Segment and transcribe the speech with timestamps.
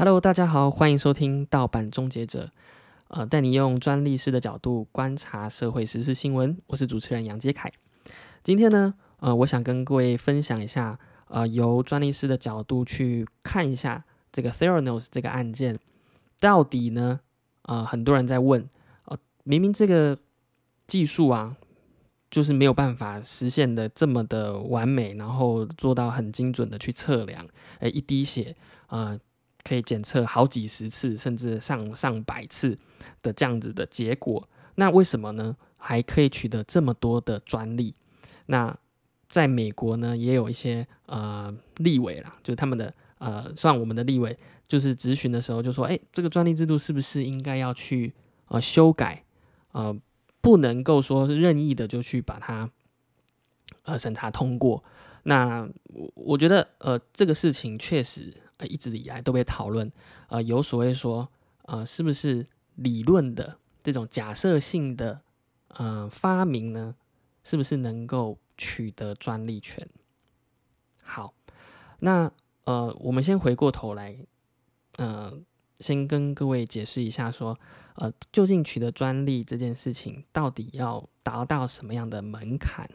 [0.00, 2.48] Hello，大家好，欢迎收听盗版终结者，
[3.08, 6.56] 呃，带你用专利师的角度观察社会时事新闻。
[6.68, 7.68] 我是主持人杨杰凯。
[8.44, 15.76] 今天呢，呃，我想跟各位分享一下，呃，由专利师的角度去看一下这个 Theranos 这个案件，
[16.38, 17.18] 到底呢，
[17.62, 18.70] 呃，很多人在问，
[19.06, 20.16] 呃，明明这个
[20.86, 21.56] 技术啊，
[22.30, 27.44] 就是没有办法实现的这么的完美，然后做到很精准的去测量，
[27.80, 28.54] 诶，一滴血，
[28.90, 29.18] 呃。
[29.64, 32.78] 可以检测好几十次，甚至上上百次
[33.22, 35.56] 的这样子的结果，那为什么呢？
[35.76, 37.94] 还可以取得这么多的专利？
[38.46, 38.76] 那
[39.28, 44.36] 在美国呢，也有一些呃立委啦，就是他们的呃，算我们的立委，
[44.66, 48.12] 就是咨询的时候就说，哎，这个专利制度是不是应该要去
[48.46, 49.22] 呃修改？
[49.72, 49.94] 呃，
[50.40, 52.70] 不能够说任意的就去把它
[53.82, 54.82] 呃审查通过。
[55.24, 58.32] 那我我觉得呃这个事情确实。
[58.58, 59.90] 呃，一直以来都被讨论，
[60.28, 61.28] 呃，有所谓说，
[61.62, 65.20] 呃，是不是理论的这种假设性的，
[65.68, 66.94] 呃，发明呢，
[67.42, 69.88] 是不是能够取得专利权？
[71.02, 71.32] 好，
[72.00, 72.30] 那
[72.64, 74.16] 呃，我们先回过头来，
[74.96, 75.32] 呃，
[75.80, 77.56] 先跟各位解释一下，说，
[77.94, 82.90] 呃，究竟取得专利这件事情，到底要达到什么样的门槛？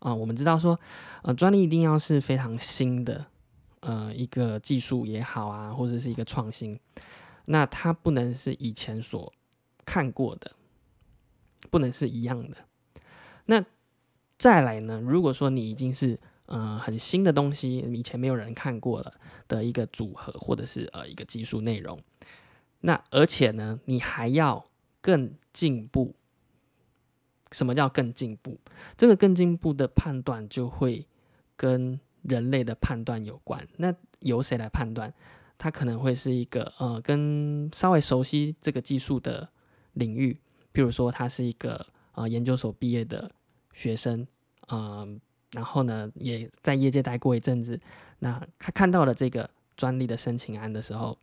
[0.00, 0.78] 啊，我们知道说，
[1.22, 3.26] 呃，专利一定要是非常新的。
[3.86, 6.80] 呃，一个技术也好啊，或者是一个创新，
[7.44, 9.30] 那它不能是以前所
[9.84, 10.52] 看过的，
[11.70, 12.56] 不能是一样的。
[13.44, 13.62] 那
[14.38, 15.02] 再来呢？
[15.02, 19.12] 如果说你已经是呃很新的东西，以前没有人看过了
[19.46, 22.00] 的一个组合，或者是呃一个技术内容，
[22.80, 24.64] 那而且呢，你还要
[25.02, 26.16] 更进步。
[27.52, 28.58] 什么叫更进步？
[28.96, 31.06] 这个更进步的判断就会
[31.54, 32.00] 跟。
[32.24, 35.12] 人类的判断有关，那由谁来判断？
[35.56, 39.48] 他可能会是一个呃，跟稍微熟悉这个技术的
[39.92, 40.36] 领域，
[40.74, 43.30] 譬如说他是一个呃研究所毕业的
[43.72, 44.26] 学生，
[44.68, 45.20] 嗯，
[45.52, 47.80] 然后呢也在业界待过一阵子，
[48.18, 51.16] 那他看到了这个专利的申请案的时候，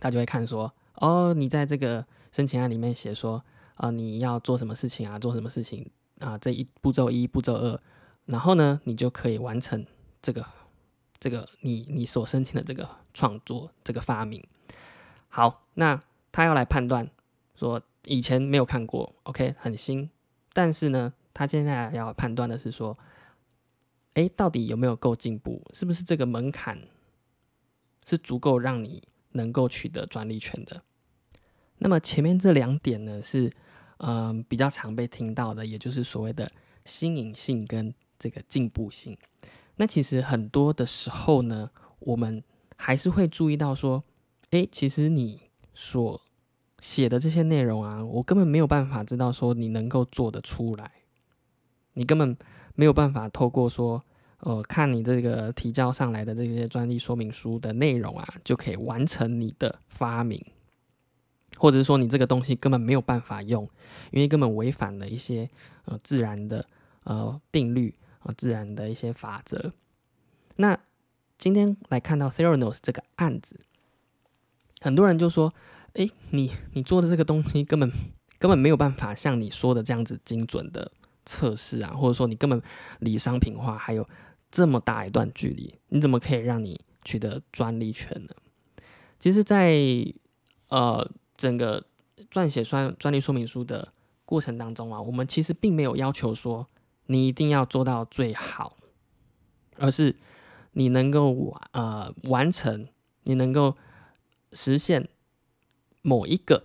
[0.00, 3.44] 他就会看说，哦，你在这个申请案里面写说，
[3.74, 5.88] 啊，你要做什么事情啊，做什么事情
[6.18, 7.80] 啊，这一步骤一，步骤二。
[8.26, 9.86] 然后呢，你就可以完成
[10.20, 10.44] 这个
[11.18, 14.44] 这个你你所申请的这个创作这个发明。
[15.28, 16.00] 好，那
[16.32, 17.08] 他要来判断
[17.54, 20.10] 说以前没有看过，OK，很新。
[20.52, 22.98] 但是呢，他现在要判断的是说，
[24.14, 25.62] 哎，到底有没有够进步？
[25.72, 26.80] 是不是这个门槛
[28.04, 30.82] 是足够让你能够取得专利权的？
[31.78, 33.52] 那么前面这两点呢，是
[33.98, 36.50] 嗯比较常被听到的，也就是所谓的
[36.84, 37.94] 新颖性跟。
[38.18, 39.16] 这个进步性，
[39.76, 42.42] 那其实很多的时候呢，我们
[42.76, 44.02] 还是会注意到说，
[44.50, 45.40] 诶，其实你
[45.74, 46.20] 所
[46.78, 50.90] 写的这些内容啊，我根本没有办法知道说你能够做得出来，
[51.94, 52.36] 你根本
[52.74, 54.02] 没有办法透过说，
[54.40, 60.42] 呃，看你这个提交上来的这些专利说明书的内容啊，就可以完成你的发明，
[61.56, 63.68] 或者是说你这个东西根本没有办法用，
[64.10, 65.48] 因为根本违反了一些
[65.86, 66.66] 呃自然的
[67.04, 67.94] 呃定律。
[68.26, 69.72] 啊自然的一些法则。
[70.56, 70.78] 那
[71.38, 73.60] 今天来看到 Theranos 这个案子，
[74.80, 75.52] 很多人就说
[75.92, 77.92] ：“哎，你你做的这个东西根本
[78.38, 80.90] 根本没有办法像你说的这样子精准的
[81.26, 82.62] 测试啊，或者说你根本
[83.00, 84.08] 离商品化还有
[84.50, 88.30] 这么大一段距离，你怎么可以让你取得专利权呢？”
[89.20, 89.76] 其实，在
[90.68, 91.06] 呃
[91.36, 91.84] 整个
[92.30, 93.92] 撰写专专利说明书的
[94.24, 96.66] 过程当中啊，我们其实并没有要求说。
[97.06, 98.76] 你一定要做到最好，
[99.76, 100.14] 而是
[100.72, 102.88] 你能够完呃完成，
[103.22, 103.76] 你能够
[104.52, 105.08] 实现
[106.02, 106.64] 某一个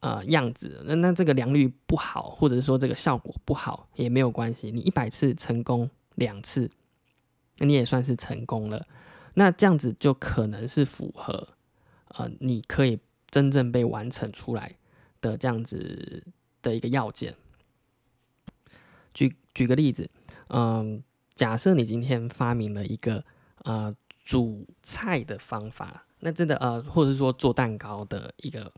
[0.00, 0.82] 呃样子。
[0.86, 4.70] 那那这个良率不好，或者是说这个效果不好也没有关系。
[4.70, 6.70] 你一百次成功两次，
[7.58, 8.86] 那你也算是成功了。
[9.34, 11.48] 那这样子就可能是符合
[12.08, 13.00] 呃你可以
[13.30, 14.76] 真正被完成出来
[15.20, 16.24] 的这样子
[16.62, 17.34] 的一个要件。
[19.14, 20.10] 举举个例子，
[20.48, 21.02] 嗯，
[21.34, 23.24] 假设你今天发明了一个
[23.62, 23.94] 呃
[24.24, 28.70] 煮菜的方法，那真的呃，或者是说做蛋糕的一个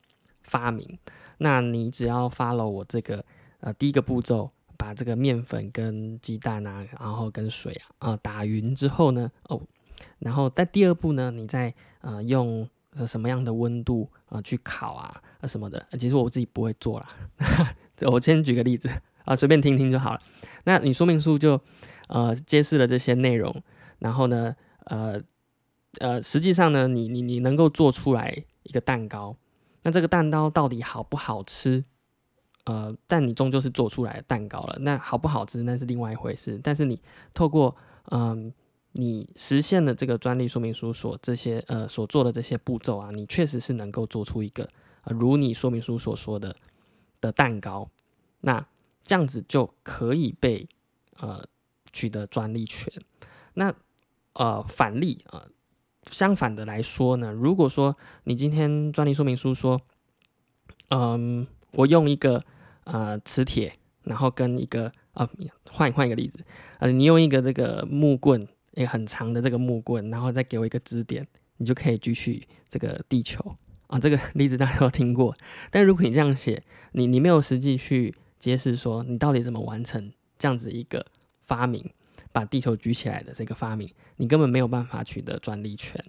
[0.42, 0.98] 发明，
[1.38, 3.24] 那你只要 follow 我这个
[3.60, 9.60] 呃第一个步骤，把这个面粉跟鸡蛋啊，然后跟水啊啊打匀之后呢，哦，
[10.18, 11.72] 然后在第二步呢，你再
[12.02, 12.68] 呃用
[13.06, 17.08] 什么样的温度啊去烤啊啊什么的，其实我自己不会做啦，
[18.12, 18.90] 我先举个例子。
[19.26, 20.20] 啊，随便听听就好了。
[20.64, 21.60] 那你说明书就
[22.08, 23.62] 呃揭示了这些内容，
[23.98, 25.20] 然后呢，呃，
[25.98, 29.36] 呃，实际上呢，你你你能够做出来一个蛋糕，
[29.82, 31.84] 那这个蛋糕到底好不好吃？
[32.64, 36.58] 呃，但你终究是做出来蛋糕了，那好不好吃那是另外一回事。
[36.62, 37.00] 但是你
[37.32, 37.76] 透过
[38.10, 38.52] 嗯，
[38.90, 44.68] 你实现了这个专利说明书所这些呃所做的这些步骤啊，你确实是能够做出一个
[45.04, 46.56] 呃如你说明书所说的
[47.20, 47.88] 的蛋糕，
[48.40, 48.66] 那
[49.06, 50.68] 这样子就可以被
[51.20, 51.42] 呃
[51.92, 52.92] 取得专利权。
[53.54, 53.72] 那
[54.34, 55.46] 呃反例啊，
[56.10, 59.80] 相反的来说呢，如果说你今天专利说明书说，
[60.90, 62.44] 嗯，我用一个
[62.84, 63.72] 呃，磁铁，
[64.04, 65.28] 然后跟一个啊，
[65.70, 66.38] 换换一个例子，
[66.78, 71.26] 呃，你用一个这个木棍，一个很长的这个木棍，然后再给我一个支点，
[71.56, 73.56] 你就可以举取这个地球
[73.88, 73.98] 啊。
[73.98, 75.34] 这个例子大家都听过，
[75.72, 76.62] 但如果你这样写，
[76.92, 81.04] 你你没有实际去揭示说你到底怎么完成这样子一个
[81.40, 81.88] 发明，
[82.32, 86.02] 把地球举起来的这个发明，你根本没有办法取得专利权。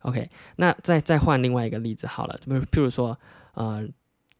[0.00, 3.18] OK，那再再换另外一个例子好了，比如譬如说，
[3.54, 3.88] 呃。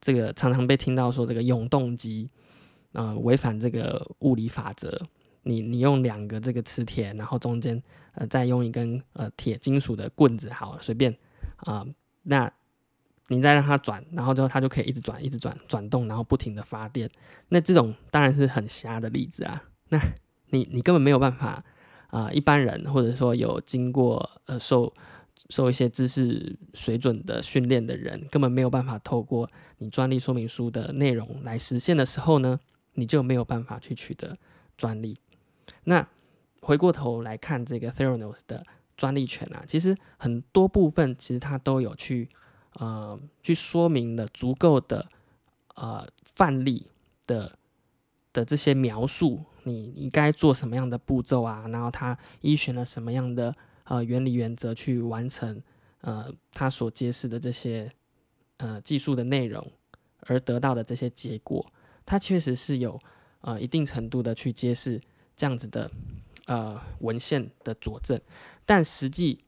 [0.02, 2.26] 这个常常被听到说这个永动机，
[2.92, 4.98] 呃，违反这个物理法则。
[5.42, 7.82] 你你用两个这个磁铁，然后中间
[8.14, 11.14] 呃再用一根呃铁金属的棍子，好随便
[11.56, 11.86] 啊，
[12.22, 12.50] 那
[13.30, 17.08] 你再让它转，然后之后它就可以一直转，一直转转动，然后不停的发电。
[17.48, 19.62] 那这种当然是很瞎的例子啊。
[19.88, 19.98] 那
[20.50, 21.64] 你你根本没有办法
[22.08, 24.92] 啊，一般人或者说有经过呃受。
[25.48, 32.60] 受一些知识水准的训练的人，根本没有办法透过你专利说明书的内容来实现的时候呢，
[32.92, 34.36] 你就没有办法去取得
[34.76, 35.16] 专利。
[35.82, 36.06] 那
[36.60, 38.64] 回过头来看这个 Theranos 的
[38.96, 42.28] 专利权啊，其实很多部分其实它都有去
[42.80, 45.06] 呃去说明了足够的
[45.76, 46.04] 呃
[46.34, 46.88] 范例
[47.26, 47.56] 的
[48.32, 53.54] 的这些描述，你应该做什么样的步骤啊，然后它依循了什么样的。
[53.84, 55.60] 呃，原理原则去完成
[56.02, 57.90] 呃他所揭示的这些
[58.58, 59.66] 呃技术的内容，
[60.20, 61.66] 而得到的这些结果，
[62.06, 63.00] 它确实是有
[63.40, 65.00] 呃一定程度的去揭示
[65.36, 65.90] 这样子的
[66.46, 68.20] 呃文献的佐证，
[68.64, 69.42] 但实际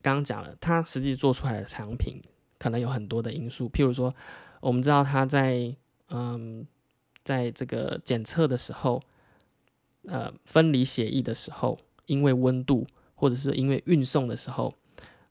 [0.00, 2.18] 刚刚讲了，它实际做出来的产品
[2.62, 4.14] 可能有很多的因素，譬如说，
[4.60, 5.74] 我们知道它在
[6.10, 6.66] 嗯
[7.24, 9.02] 在这个检测的时候，
[10.06, 12.86] 呃分离血液的时候，因为温度。
[13.14, 14.74] 或者是因为运送的时候，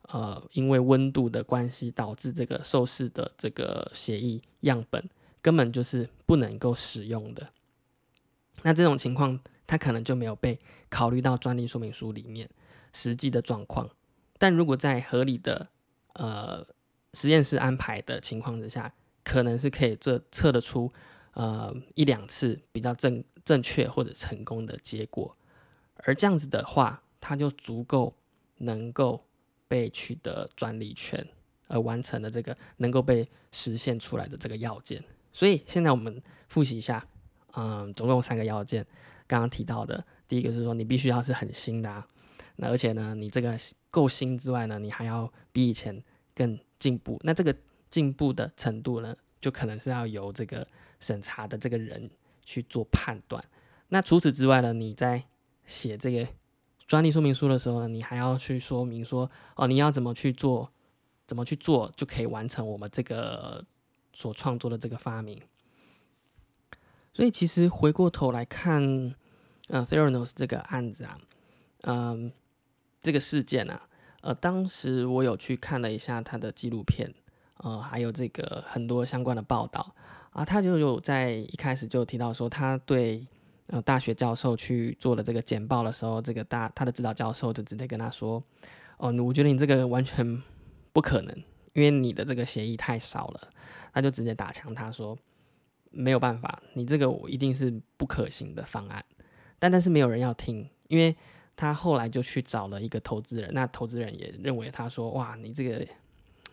[0.04, 5.10] 呃，因为温度的关系，导致这个受试的这个血液样本
[5.42, 7.50] 根本就是不能够使用的。
[8.62, 9.38] 那这种情况，
[9.68, 10.58] 它可能就没有被
[10.90, 12.50] 考虑到专利说明书里面
[12.94, 13.90] 实际的状况。
[14.38, 15.68] 但如果在合理的
[16.14, 16.66] 呃
[17.14, 18.94] 实验室安排的情况之下，
[19.24, 20.92] 可能是可以测测得出
[21.34, 25.36] 呃一两次比较正正确或者成功的结果。
[25.96, 28.16] 而这样子的话，它就足够
[28.58, 29.24] 能够
[29.68, 31.28] 被取得专利权，
[31.68, 35.04] 而完成了这个能够被实现出来的这个要件。
[35.32, 37.06] 所以现在我们复习一下，
[37.54, 38.86] 嗯，总共三个要件。
[39.28, 42.06] 刚刚提到的，第一个是说你必须要是很新的，啊，
[42.58, 43.56] 那而且呢，你这个
[43.90, 46.04] 够新之外呢，你还要比以前
[46.36, 47.20] 更进步。
[47.24, 47.56] 那这个
[47.90, 50.68] 进步的程度呢，就可能是要由这个
[51.00, 52.10] 审查的这个人
[52.46, 53.44] 去做判断。
[53.90, 55.24] 那除此之外呢，你在
[55.66, 56.28] 写这个。
[56.88, 60.70] 专利说明书的时候呢，你还要去说明说，哦，你要怎么去做，
[61.26, 63.66] 怎么去做就可以完成我们这个
[64.12, 65.42] 所创作的这个发明。
[67.14, 69.16] 所以其实回过头来看，
[69.70, 71.18] 呃，Theranos 这个案子啊，
[71.84, 72.34] 嗯，
[73.02, 73.88] 这个事件啊，
[74.22, 77.14] 呃，当时我有去看了一下他的纪录片，
[77.58, 79.94] 呃，还有这个很多相关的报道
[80.32, 83.28] 啊，他就有在一开始就提到说，他对。
[83.68, 88.44] 呃，大学教授去做了这个简报的时候，这个大他的指导教授就直接跟他说
[89.00, 90.44] ：“哦，我觉得你这个完全
[90.92, 91.34] 不可能，
[91.72, 93.50] 因为你的这个协议太少了。”
[93.94, 95.18] 他就直接打枪，他说
[95.90, 99.02] ：“没有办法，你这个我一定是不可行的方案。”
[99.58, 101.16] 但但是没有人要听，因为
[101.62, 105.86] 他后来就去找了一个投资人，那投资人也认为他说：“哇，你这个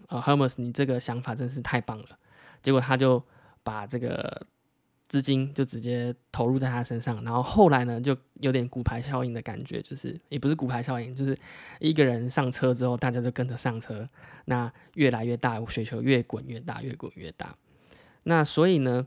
[0.08, 2.18] 呃，Hermes，你这个想法真是太棒了。”
[2.62, 3.22] 结果他就
[3.62, 4.46] 把这个。
[5.08, 11.34] 资金就直接投入在他身上，然后后来呢，就有点骨牌效应的感觉，就是也不是骨牌效应，就是
[11.80, 14.06] 一个人上车之后，大家就跟着上车，
[14.44, 17.56] 那越来越大，雪球越滚越大，越滚越大。
[18.24, 19.06] 那所以呢，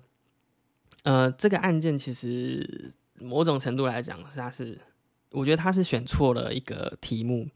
[1.03, 4.79] 呃，这个案件其实某种程度来讲，它是
[5.31, 7.49] 我觉得他是选错了一个题目，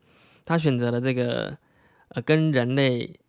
[0.44, 1.58] 他选择了这个
[2.10, 3.20] 呃跟人类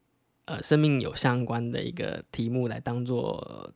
[0.47, 3.73] 呃生命有相关的一个题目来当做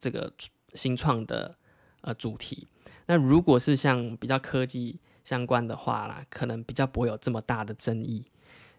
[0.00, 0.32] 这个。
[0.74, 1.56] 新创的
[2.02, 2.68] 呃主题，
[3.06, 8.22] 那如果是像比较科技相关的话啦，可能比较不会有这么大的争议，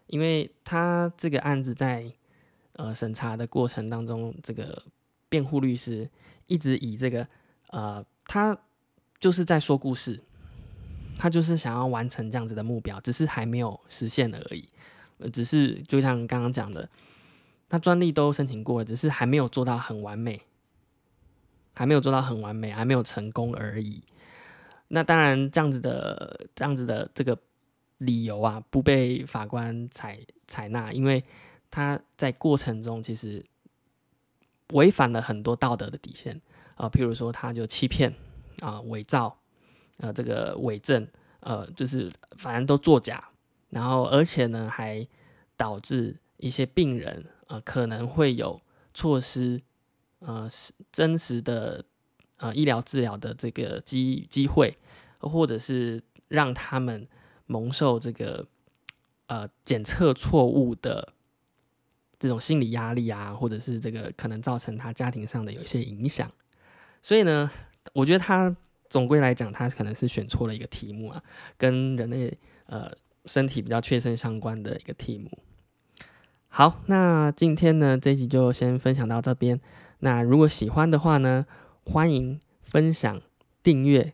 [0.06, 2.12] 因为他这个案子在
[2.74, 4.80] 呃审查的过程当中，这个
[5.28, 6.08] 辩护律师
[6.46, 7.26] 一直以这个
[7.70, 8.56] 呃他
[9.18, 10.22] 就是在说故事，
[11.18, 14.68] 他就是想要完成这样子的目标，只是还没有实现而已。
[15.18, 16.88] 呃，只是就像刚刚讲的，
[17.68, 20.40] 他专利都申请过了，只是还没有做到很完美，
[21.74, 24.02] 还没有做到很完美，还没有成功而已。
[24.86, 27.36] 那当然，这样子的这样子的这个
[27.98, 31.22] 理由啊，不被法官采采纳，因为
[31.70, 33.44] 他在过程中其实
[34.72, 36.40] 违反了很多道德的底线
[36.76, 38.14] 啊，譬如说他就欺骗
[38.60, 39.36] 啊、伪造、
[39.98, 41.06] 呃这个伪证，
[41.40, 43.28] 呃就是反正都作假。
[43.70, 45.06] 然后，而且呢，还
[45.56, 48.60] 导致一些病人呃可能会有
[48.94, 49.60] 错失
[50.20, 51.84] 呃是真实的
[52.38, 54.74] 呃医疗治疗的这个机机会，
[55.20, 57.06] 或者是让他们
[57.44, 58.46] 蒙受这个
[59.26, 61.12] 呃检测错误的
[62.18, 66.32] 这种心理压力啊，或者是这个可能造成他家庭上的有一些影响。
[67.02, 67.50] 所以呢，
[67.92, 68.56] 我觉得他
[68.90, 71.22] 总归来讲，他可能是选错了一个题目啊，
[71.56, 72.90] 跟人类呃。
[73.26, 75.30] 身体比较切身相关的一个题目。
[76.48, 79.60] 好，那今天呢这一集就先分享到这边。
[79.98, 81.44] 那如果喜欢的话呢，
[81.84, 83.20] 欢迎分享、
[83.62, 84.10] 订阅、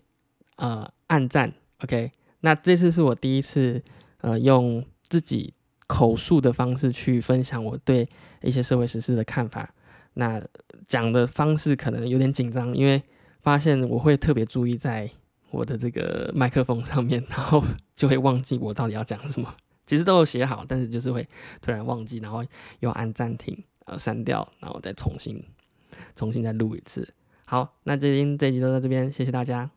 [0.56, 1.52] 呃按赞。
[1.84, 3.80] OK，那这次是我第一次
[4.22, 5.54] 呃用自己
[5.86, 8.08] 口述的方式去分享我对
[8.42, 9.72] 一些社会实事的看法。
[10.14, 10.42] 那
[10.88, 13.00] 讲的方式可能有点紧张，因为
[13.44, 15.08] 发现我会特别注意在。
[15.50, 17.62] 我的这个麦克风上面，然后
[17.94, 19.54] 就会忘记我到底要讲什么。
[19.86, 21.24] 其实都有写好，但是就是会
[21.62, 22.44] 突然忘记，然后
[22.80, 25.40] 又按暂停，呃，删掉，然后再重新
[26.16, 27.08] 重新再录一次。
[27.44, 29.70] 好，那今天这集就到这边，谢谢大家。